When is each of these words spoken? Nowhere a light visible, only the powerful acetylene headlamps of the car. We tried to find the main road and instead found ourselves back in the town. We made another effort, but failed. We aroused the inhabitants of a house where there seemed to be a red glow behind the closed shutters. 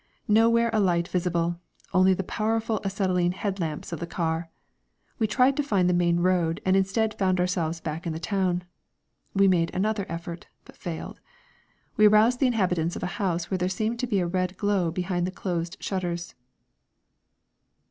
Nowhere 0.27 0.71
a 0.73 0.79
light 0.79 1.07
visible, 1.07 1.59
only 1.93 2.15
the 2.15 2.23
powerful 2.23 2.79
acetylene 2.83 3.33
headlamps 3.33 3.91
of 3.93 3.99
the 3.99 4.07
car. 4.07 4.49
We 5.19 5.27
tried 5.27 5.55
to 5.57 5.63
find 5.63 5.87
the 5.87 5.93
main 5.93 6.21
road 6.21 6.59
and 6.65 6.75
instead 6.75 7.13
found 7.19 7.39
ourselves 7.39 7.79
back 7.79 8.07
in 8.07 8.11
the 8.13 8.19
town. 8.19 8.63
We 9.35 9.47
made 9.47 9.69
another 9.75 10.07
effort, 10.09 10.47
but 10.65 10.75
failed. 10.75 11.19
We 11.97 12.07
aroused 12.07 12.39
the 12.39 12.47
inhabitants 12.47 12.95
of 12.95 13.03
a 13.03 13.21
house 13.21 13.51
where 13.51 13.59
there 13.59 13.69
seemed 13.69 13.99
to 13.99 14.07
be 14.07 14.17
a 14.19 14.25
red 14.25 14.57
glow 14.57 14.89
behind 14.89 15.27
the 15.27 15.31
closed 15.31 15.77
shutters. 15.79 16.33